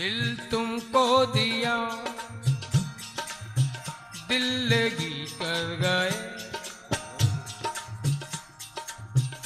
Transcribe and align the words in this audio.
दिल 0.00 0.36
तुमको 0.50 1.26
दिया। 1.26 1.90
दिल 4.28 4.68
लगी 4.68 5.26
कर 5.26 5.78
गए। 5.80 6.36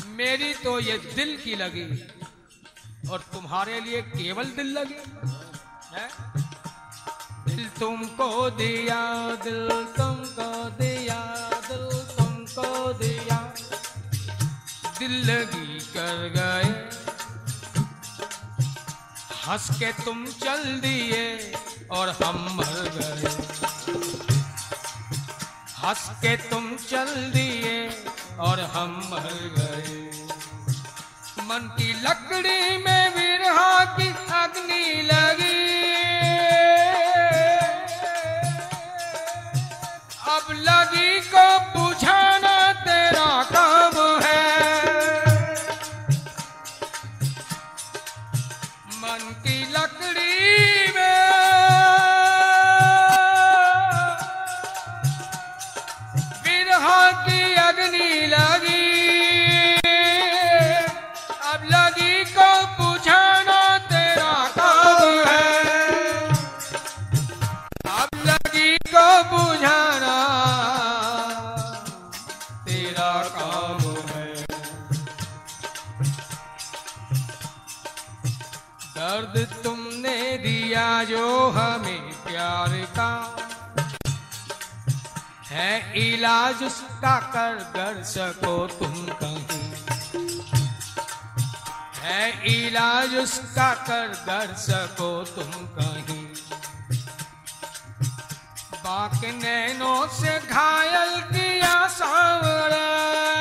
मेरी 0.07 0.55
तो 0.55 0.81
ये 0.81 0.99
दिल 0.99 1.37
की 1.37 1.55
लगी। 1.55 2.05
और 3.11 3.21
तुम्हारे 3.21 3.81
लिए 3.81 4.03
केवल 4.03 4.45
दिल 4.45 4.67
लगी। 4.67 5.21
है? 5.95 6.09
दिल 7.49 7.69
तुमको 7.69 8.51
दिया, 8.51 9.35
दिल 9.35 9.69
तुमको 9.69 10.71
दिया, 10.71 11.51
दिल 11.71 11.99
तुमको 11.99 12.93
दिया। 12.93 13.55
दिल 14.99 15.31
लगी 15.31 15.81
कर 15.81 16.29
गए। 16.29 16.94
हंस 19.47 19.69
के 19.71 19.93
तुम 20.05 20.27
चल 20.27 20.63
दिए 20.81 21.53
और 21.91 22.09
हम 22.25 22.37
मर 22.57 22.89
गए। 22.95 23.33
हंस 25.79 26.09
के 26.23 26.37
तुम 26.37 26.77
चल 26.77 27.11
दिए 27.35 27.75
और 28.41 28.61
हम 28.61 28.97
मर 29.13 29.29
गए। 29.59 30.01
मन 31.49 31.69
की 31.79 31.93
लकड़ी 31.93 32.77
में 32.85 33.15
विरहा 33.17 33.85
की 33.97 34.09
अग्नि 34.33 35.03
लगी। 35.03 35.61
अब 40.35 40.53
लगी 40.69 41.21
को 41.21 41.74
दर्द 79.15 79.49
तुमने 79.65 80.39
दिया 80.39 81.05
जो 81.05 81.51
हमें 81.51 82.01
प्यार 82.01 82.69
का। 82.69 83.37
है 85.47 85.99
इलाज 85.99 86.63
उसका 86.63 87.21
कर 87.21 87.55
कर 87.55 88.05
सको 88.05 88.67
तुम 88.67 89.07
कहीं। 89.23 89.73
है 92.01 92.45
इलाज 92.47 93.17
उसका 93.17 93.75
कर 93.75 94.09
कर 94.09 94.55
सको 94.55 95.25
तुम 95.25 95.53
कहीं। 95.53 96.27
बाक 98.77 99.25
नैनों 99.25 100.09
से 100.09 100.39
घायल 100.39 101.21
किया 101.21 101.89
सांवरे। 101.89 103.34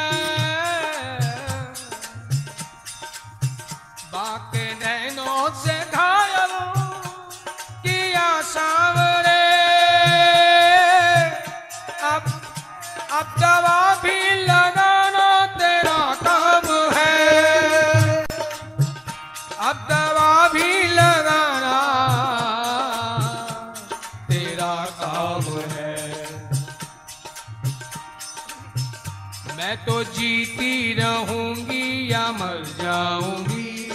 तो 29.94 30.04
जीती 30.04 30.94
रहूँगी 30.94 32.12
या 32.12 32.31
मर 32.31 32.64
जाऊँगी। 32.78 33.90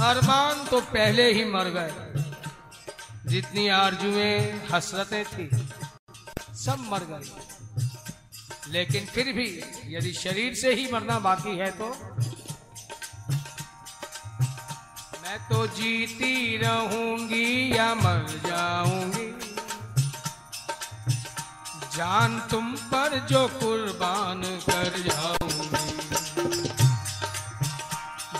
अरमान 0.00 0.64
तो 0.66 0.80
पहले 0.80 1.24
ही 1.32 1.44
मर 1.44 1.68
गए। 1.68 2.22
जितनी 3.26 3.66
आरजुएँ, 3.68 4.38
हसरतें 4.72 5.24
थी, 5.24 5.48
सब 6.56 6.86
मर 6.92 7.06
गई 7.10 8.72
लेकिन 8.72 9.06
फिर 9.06 9.32
भी 9.32 9.48
यदि 9.86 10.12
शरीर 10.12 10.54
से 10.54 10.74
ही 10.74 10.86
मरना 10.92 11.18
बाकी 11.18 11.56
है 11.58 11.70
तो? 11.70 11.88
मैं 15.22 15.38
तो 15.48 15.66
जीती 15.66 16.56
रहूँगी 16.56 17.76
या 17.76 17.94
मर 17.94 18.40
जाऊँगी। 18.46 19.43
जान 21.96 22.40
तुम 22.50 22.72
पर 22.72 23.26
जो 23.30 23.48
कुर्बान 23.48 24.42
कर 24.42 24.92
जाऊँगी। 25.08 26.68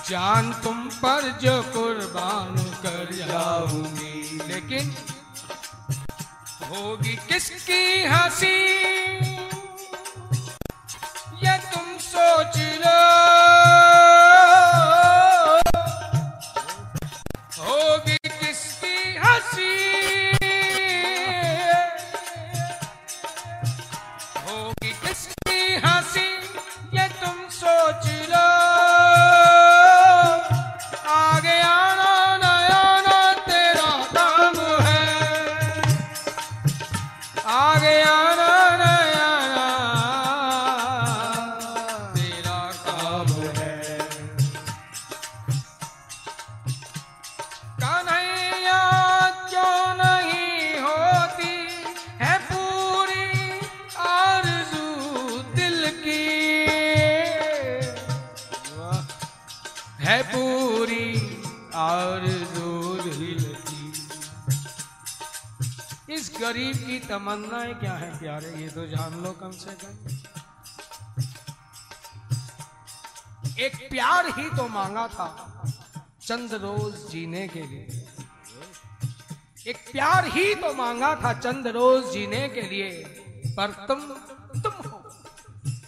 जान 0.09 0.53
तुम 0.53 0.89
पर 0.89 1.39
जो 1.43 1.63
कुर्बान 1.63 2.55
कर 2.57 3.09
जाऊँगी। 3.13 4.41
लेकिन 4.49 4.97
होगी 6.71 7.17
किसकी 7.17 8.05
हँसी? 8.05 8.57
ये 11.47 11.59
तुम 11.59 11.99
सोच 11.99 12.59
लो। 12.59 13.24
है 60.05 60.23
पूरी 60.23 61.07
आरज़ू 61.75 62.73
दिल 63.05 63.45
की 63.67 63.85
इस 66.15 66.25
गरीब 66.41 66.77
की 66.77 66.99
तमन्नाएँ 67.01 67.75
क्या 67.75 67.93
है 67.93 68.11
प्यारे? 68.19 68.51
ये 68.63 68.69
तो 68.69 68.87
जान 68.87 69.15
लो 69.23 69.31
कम 69.41 69.51
से 69.53 69.73
कम। 69.83 69.93
एक 73.65 73.77
प्यार 73.91 74.27
ही 74.39 74.47
तो 74.51 74.65
मांगा 74.69 75.07
था 75.09 75.29
चंद 76.23 76.55
रोज 76.63 76.95
जीने 77.11 77.47
के 77.49 77.63
लिए। 77.63 77.85
एक 79.67 79.79
प्यार 79.93 80.27
ही 80.29 80.55
तो 80.55 80.73
मांगा 80.75 81.15
था 81.15 81.33
चंद 81.39 81.67
रोज 81.77 82.13
जीने 82.13 82.49
के 82.49 82.63
लिए। 82.63 82.91
पर 83.57 83.69
तुम 83.89 84.01
तुम 84.61 84.75
हो 84.91 84.99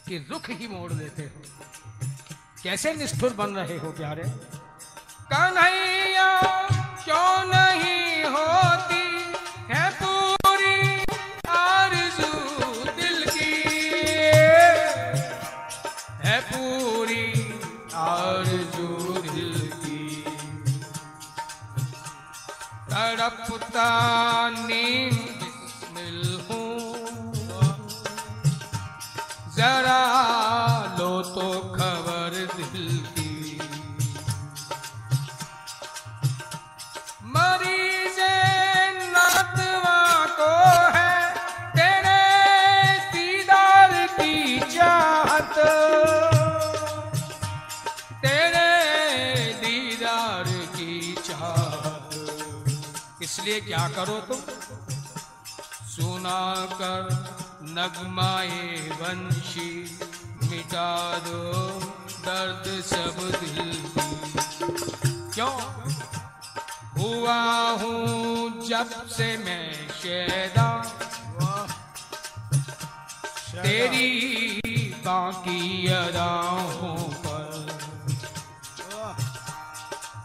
कि 0.09 0.19
रुख 0.31 0.51
ही 0.51 0.67
मोड़ 0.69 0.93
देते 0.93 1.23
हो। 1.23 1.39
कैसे 2.67 2.93
निष्ठुर 2.95 3.33
बन 3.33 3.51
रहे 3.57 3.77
हो 3.79 3.91
प्यारे? 3.91 4.23
कन्हैया 5.33 6.43
क्यों 7.05 7.45
नहीं 7.47 8.25
होती 8.25 9.05
है 9.71 9.91
पूरी 10.01 11.05
आरज़ू 11.49 12.33
दिल 12.99 13.25
की? 13.27 13.53
है 16.27 16.41
पूरी 16.51 17.25
आरज़ू 17.95 18.89
दिल 19.23 19.55
की? 19.85 20.25
तड़पता 22.91 23.89
इसलिए 53.47 53.61
क्या 53.61 53.89
करो 53.89 54.15
तुम? 54.21 54.39
सुना 55.87 56.39
कर 56.73 57.03
नगमाए 57.63 58.89
वंशी, 59.01 59.99
मिटा 60.43 61.19
दो 61.19 61.53
दर्द 62.27 62.67
सब 62.83 63.21
दिल 63.41 63.71
क्यों? 65.35 65.55
हुआ 66.99 67.39
हूँ 67.83 68.67
जब 68.67 69.07
से 69.09 69.37
मैं 69.37 69.89
शैदा। 70.03 70.69
तेरी 73.63 74.11
बाकी 74.97 75.87
अदाओं 75.87 76.97
पर। 77.25 77.51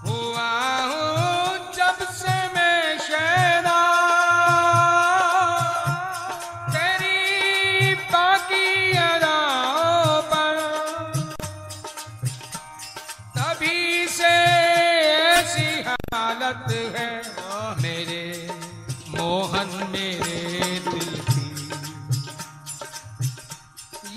हुआ 0.06 0.52
हूँ 0.86 1.41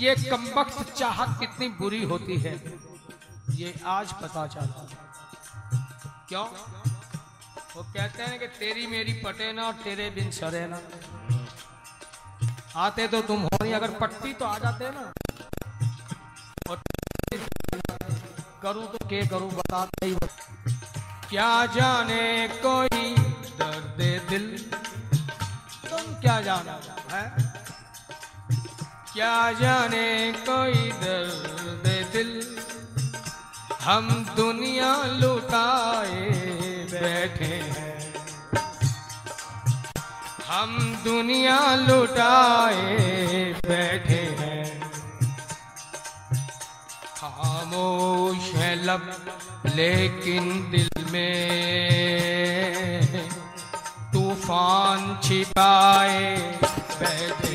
ये 0.05 0.15
कमबख्त 0.15 0.93
चाहत 0.93 1.39
कितनी 1.39 1.67
बुरी 1.69 2.03
होती 2.03 2.37
है? 2.37 2.53
ये 3.51 3.73
आज 3.85 4.13
पता 4.13 4.47
चला। 4.47 4.87
क्यों? 6.29 6.45
वो 7.75 7.83
कहते 7.83 8.23
हैं 8.23 8.39
कि 8.39 8.47
तेरी 8.47 8.87
मेरी 8.87 9.13
पटे 9.13 9.53
ना 9.53 9.63
और 9.63 9.73
तेरे 9.73 10.09
बिन 10.09 10.31
सरे 10.31 10.65
ना। 10.67 10.79
आते 12.75 13.07
तो 13.07 13.21
तुम 13.21 13.41
हो 13.41 13.49
नहीं, 13.61 13.73
अगर 13.73 13.91
पट्टी 13.91 14.33
तो 14.33 14.45
आ 14.45 14.57
जाते 14.57 14.89
ना। 14.89 15.11
और 16.69 16.81
करूँ 18.63 18.87
तो 18.87 19.07
के 19.07 19.27
करूँ, 19.27 19.51
बताते 19.51 20.05
ही। 20.05 20.15
क्या 21.29 21.65
जाने 21.65 22.47
कोई 22.47 23.15
दर्द 23.59 24.29
दिल? 24.29 24.57
तुम 25.89 26.21
क्या 26.21 26.41
जाना, 26.41 26.79
है? 27.11 27.44
क्या 29.15 29.51
जाने 29.51 30.31
कोई 30.31 30.91
दर्द 30.91 32.09
दिल? 32.13 32.57
हम 33.81 34.25
दुनिया 34.35 35.05
लुटाए 35.05 36.29
बैठे 36.91 37.45
हैं। 37.45 38.13
हम 40.47 41.01
दुनिया 41.03 41.75
लुटाए 41.75 42.85
बैठे 43.65 44.21
हैं। 44.39 44.91
खामोश 47.17 48.53
है 48.55 48.85
लब, 48.85 49.25
लेकिन 49.65 50.71
दिल 50.71 51.05
में 51.11 51.47
तूफ़ान 54.13 55.19
छिपाए 55.23 56.37
बैठे 56.99 57.54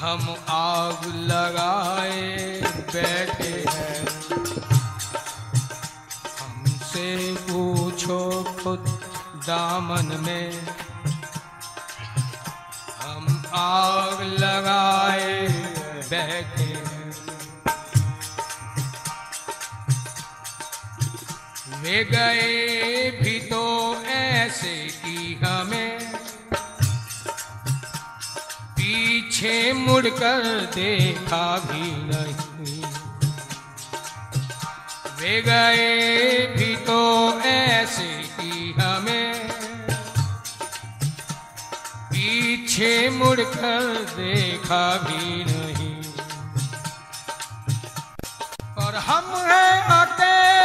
हम 0.00 0.36
आग 0.48 1.04
लगाए, 1.04 2.60
बैठे 2.92 3.64
हैं। 3.70 4.06
हमसे 6.40 7.34
पूछो 7.34 8.44
खुद 8.62 9.00
दामन 9.46 10.24
में। 10.26 10.66
हम 13.02 13.42
आग 13.54 14.22
लगाए, 14.22 15.48
बैठे 16.10 16.62
हैं। 16.62 17.10
वे 21.82 22.04
गए 22.04 23.10
भी 23.10 23.40
तो 23.40 23.94
ऐसे 24.04 24.99
पीछे 28.90 29.72
मुड़कर 29.72 30.70
देखा 30.74 31.58
भी 31.58 31.92
नहीं। 31.92 32.82
वे 35.16 35.42
गए 35.42 36.46
भी 36.46 36.76
तो 36.76 37.40
ऐसे 37.40 38.22
की 38.22 38.72
हमें। 38.72 39.48
पीछे 42.12 43.10
मुड़कर 43.10 44.06
देखा 44.16 44.96
भी 44.96 45.44
नहीं। 45.44 46.02
और 48.84 48.96
हम 48.96 49.24
हैं 49.24 49.82
अकेले 49.82 50.59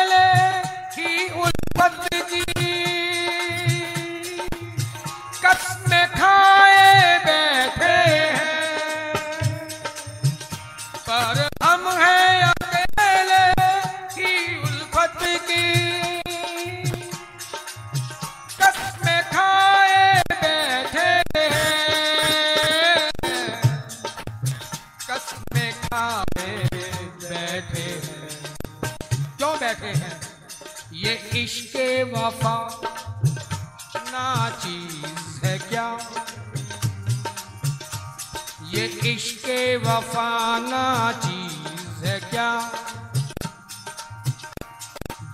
इश्क 38.86 39.46
वफा 39.86 40.60
ना 40.60 41.12
चीज़ 41.12 42.06
है 42.06 42.20
क्या? 42.20 42.72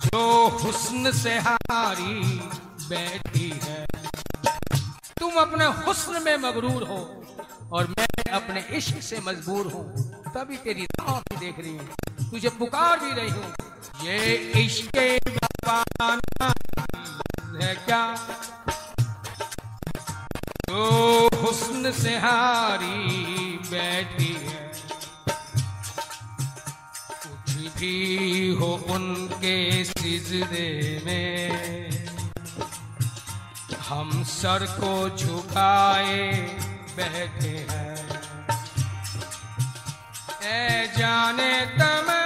जो 0.04 0.48
हुस्न 0.48 1.12
से 1.12 1.38
हारी 1.38 2.20
बैठी 2.88 3.60
है। 3.64 3.86
तुम 5.20 5.32
अपने 5.34 5.64
हुस्न 5.64 6.22
में 6.22 6.36
मगरूर 6.36 6.82
हो 6.82 7.24
और 7.72 7.94
मैं 7.98 8.32
अपने 8.32 8.60
इश्क 8.70 9.02
से 9.02 9.20
मजबूर 9.20 9.66
हूँ। 9.66 10.12
तभी 10.34 10.56
तेरी 10.56 10.84
राह 10.84 11.20
भी 11.20 11.36
देख 11.36 11.58
रही 11.58 11.76
हूँ। 11.76 11.88
तुझे 12.30 12.48
पुकार 12.48 12.98
भी 12.98 13.12
रही 13.12 13.30
हूँ। 13.30 13.54
ये 14.02 14.34
इश्क 14.36 15.20
वफाना 15.28 16.52
है 17.62 17.74
क्या? 17.74 18.16
तो 20.68 21.28
हुस्न 21.42 21.92
से 21.92 22.16
हारी 22.18 23.41
बैठी 23.72 24.32
है। 24.40 24.72
कुछ 27.22 27.52
भी 27.54 27.96
हो 28.50 28.72
उनके 28.88 29.84
सिजरे 29.84 31.02
में। 31.04 32.06
हम 33.88 34.24
सर 34.24 34.66
को 34.70 35.16
झुकाए 35.16 36.32
बैठे 36.96 37.54
हैं। 37.70 37.96
ए 40.42 40.86
जाने 40.98 41.66
तमन्ना 41.66 42.21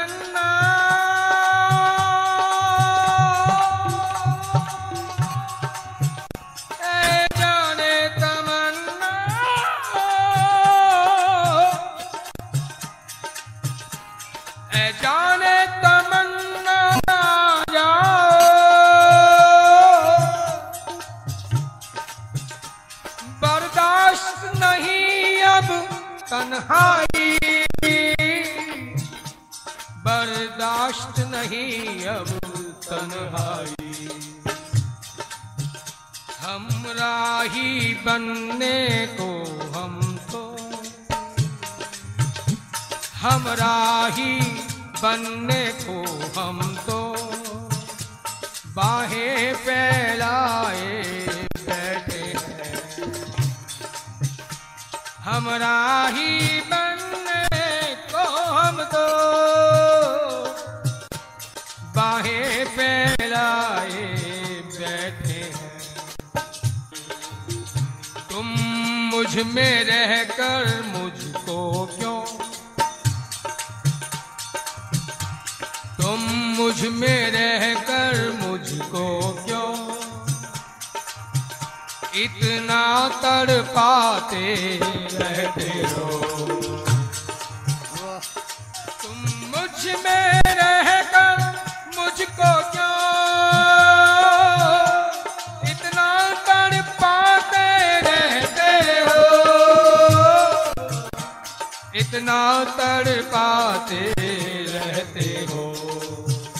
हम 36.47 36.67
राही 36.99 37.95
बनने 38.07 38.79
को 39.19 39.29
हम 39.76 39.95
तो 40.33 40.43
हम 43.23 43.49
राही 43.61 44.35
बनने 45.03 45.65
को 45.83 45.97
हम 46.41 46.61
तो 46.88 47.00
बाहें 48.76 49.55
फैलाए 49.65 51.03
बैठे 51.69 52.23
हैं। 52.45 52.75
हम 55.26 55.49
राही 55.65 56.61
बनने 56.73 57.95
को 58.12 58.25
हम 58.59 58.83
तो 58.95 59.05
मुझमें 69.26 69.85
रहकर 69.85 70.83
मुझको 70.87 71.87
क्यों? 71.87 72.25
तुम 75.97 76.21
मुझमें 76.30 77.30
रहकर 77.30 78.33
मुझको 78.42 79.33
क्यों? 79.47 79.97
इतना 82.14 83.09
तड़पाते 83.23 84.80
रहते 85.12 85.71
हो। 85.88 86.06
तुम 89.02 89.18
मुझमें 89.56 90.42
रहकर 90.47 90.75
इतना 101.97 102.65
तड़पाते 102.79 104.00
रहते 104.69 105.29
हो। 105.50 105.62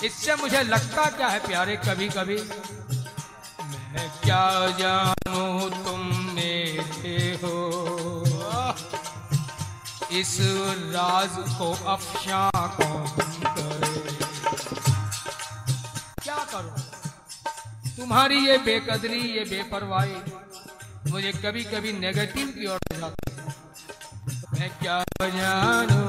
इससे 0.05 0.35
मुझे 0.35 0.62
लगता 0.62 1.05
क्या 1.11 1.28
है 1.28 1.38
प्यारे 1.47 1.76
कभी 1.76 2.09
कभी 2.09 2.37
मैं 3.93 4.09
क्या 4.23 4.45
जानू 4.78 5.69
तुम 5.85 6.00
मेरे 6.35 7.38
हो? 7.43 7.57
इस 10.12 10.37
राज 10.95 11.35
को 11.59 11.73
अफशा 11.93 12.50
कौन 12.76 13.07
करे? 13.47 14.16
क्या 16.23 16.38
करो? 16.52 16.75
तुम्हारी 17.97 18.38
ये 18.47 18.59
बेकदरी, 18.59 19.21
ये 19.21 19.45
बेपरवाही 19.45 20.16
मुझे 21.11 21.33
कभी 21.33 21.64
कभी 21.64 21.93
नेगेटिव 21.93 22.47
की 22.49 22.66
ओर 22.66 22.78
जाती 22.93 23.35
मैं 24.61 24.71
क्या 24.78 25.05
जानू 25.23 26.04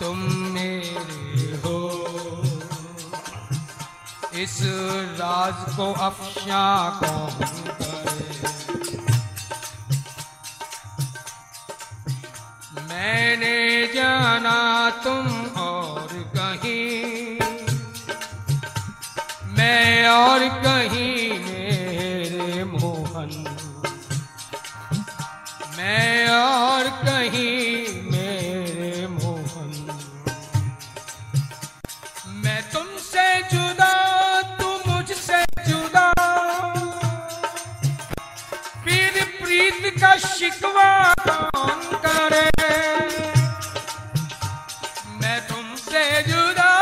तुम 0.00 0.18
मेरे 0.52 1.56
हो। 1.56 1.78
इस 4.34 4.60
राज 5.20 5.76
को 5.76 5.92
अफशा 5.92 6.90
कौन 7.00 7.44
करे। 7.68 8.30
मैंने 12.82 13.86
जाना 13.86 14.90
तुम 14.90 15.26
और 15.60 16.08
कहीं। 16.36 17.38
मैं 19.48 20.08
और 20.08 20.48
कहीं 20.48 20.85
तुमसे 45.96 46.22
जुदा। 46.22 46.72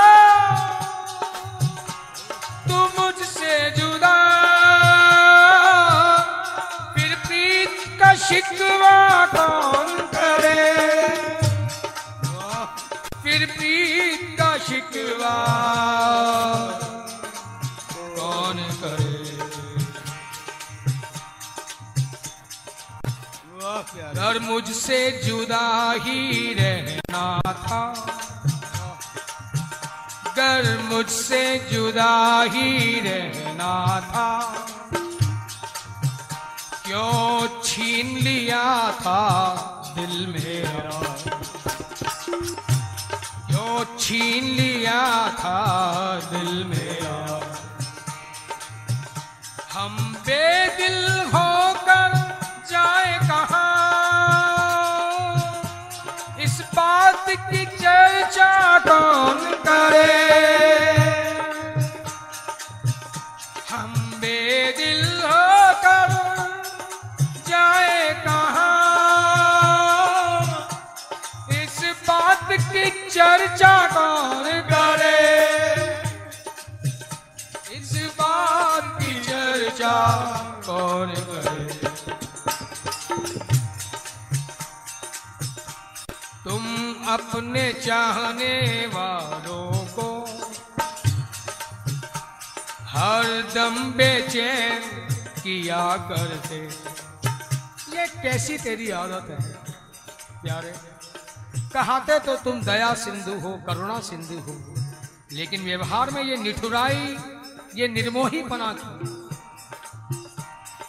तू 2.67 2.79
मुझसे 2.95 3.55
जुदा। 3.71 4.17
फिर 6.95 7.15
प्रीत 7.27 7.77
का 8.01 8.11
शिकवा 8.23 8.97
कौन 9.35 9.91
करे? 10.15 10.67
फिर 13.23 13.47
प्रीत 13.57 14.37
का 14.41 14.51
शिकवा 14.67 15.37
कौन 18.17 18.59
करे? 18.83 19.13
और 24.27 24.39
मुझसे 24.43 24.99
जुदा 25.25 25.67
ही 26.03 26.19
रहना 26.55 26.94
मुझसे 30.95 31.69
जुदा 31.73 32.43
ही 32.43 33.01
रहना 33.01 34.01
था। 34.01 34.41
क्यों 36.87 37.63
छीन 37.65 38.17
लिया 38.17 38.93
था 38.93 39.23
दिल 39.99 40.27
मेरा? 40.27 41.01
क्यों 43.47 43.97
छीन 43.99 44.45
लिया 44.45 45.29
था 45.29 45.61
दिल 46.33 46.65
मेरा? 46.65 47.41
हम 49.73 50.17
बेदिल 50.27 51.09
होकर 51.35 52.39
जाए 52.71 53.19
कहाँ? 53.19 53.67
इस 56.41 56.61
बात 56.75 57.25
की 57.31 57.67
चर्चा 57.67 58.79
कौन 58.79 59.55
करे? 59.69 60.74
तुम 86.45 86.65
अपने 87.09 87.73
चाहने 87.73 88.55
वालों 88.87 89.71
को 89.97 90.09
हर 92.89 93.25
दम 93.55 93.75
बेचैन 93.93 94.83
किया 95.43 95.85
करते। 95.97 96.59
ये 97.97 98.07
कैसी 98.23 98.59
तेरी 98.59 98.91
आदत 98.91 99.27
है? 99.31 99.39
प्यारे, 100.43 100.73
कहाते 101.75 102.19
तो 102.19 102.37
तुम 102.37 102.61
दया 102.63 102.93
सिंधु 102.95 103.35
हो, 103.41 103.53
करुणा 103.67 103.99
सिंधु 104.01 104.39
हो, 104.41 104.55
लेकिन 105.33 105.65
व्यवहार 105.65 106.11
में 106.11 106.23
ये 106.25 106.37
निठुराई, 106.37 107.17
ये 107.77 107.89
निर्मोही 107.89 108.43
की 108.43 108.59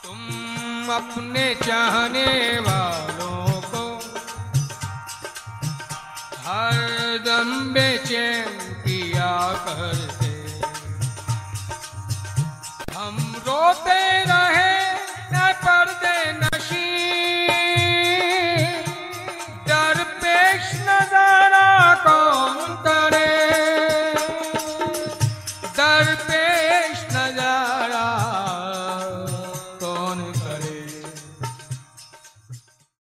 तुम 0.03 0.19
अपने 0.95 1.55
चाहने 1.55 2.27
वालों 2.59 3.14
हर 7.25 7.43
दम 7.43 7.73
बेचैन 7.73 8.57
किया 8.85 9.31
करते। 9.65 10.33
हम 12.97 13.17
रोते 13.47 13.99